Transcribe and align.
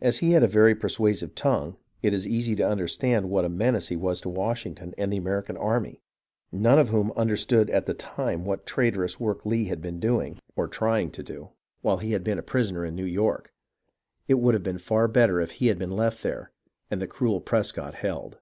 As 0.00 0.20
he 0.20 0.30
had 0.32 0.42
a 0.42 0.48
very 0.48 0.74
persuasive 0.74 1.34
tongue, 1.34 1.76
it 2.00 2.14
is 2.14 2.26
easy 2.26 2.56
to 2.56 2.66
understand 2.66 3.28
what 3.28 3.44
a 3.44 3.50
menace 3.50 3.88
he 3.88 3.96
was 3.96 4.18
to 4.22 4.30
Washington 4.30 4.94
and 4.96 5.12
the 5.12 5.18
American 5.18 5.58
army, 5.58 6.00
none 6.50 6.78
of 6.78 6.88
whom 6.88 7.12
understood 7.16 7.68
at 7.68 7.84
the 7.84 7.92
time 7.92 8.46
what 8.46 8.64
traitorous 8.64 9.20
work 9.20 9.44
Lee 9.44 9.66
had 9.66 9.82
been 9.82 10.00
doing, 10.00 10.38
or 10.56 10.68
trying 10.68 11.08
MONMOUTH 11.08 11.18
AND 11.18 11.28
NEWPORT 11.28 11.52
233 11.82 11.82
to 11.82 11.82
do, 11.82 11.82
while 11.82 11.96
he 11.98 12.12
had 12.12 12.24
been 12.24 12.38
a 12.38 12.42
prisoner 12.42 12.86
in 12.86 12.96
New 12.96 13.04
York. 13.04 13.52
It 14.26 14.40
would 14.40 14.54
have 14.54 14.62
been 14.62 14.78
far 14.78 15.06
better 15.06 15.38
if 15.38 15.50
he 15.50 15.66
had 15.66 15.78
been 15.78 15.90
left 15.92 16.22
there 16.22 16.50
and 16.90 17.02
the 17.02 17.06
cruel 17.06 17.42
Prescott 17.42 17.96
held. 17.96 18.38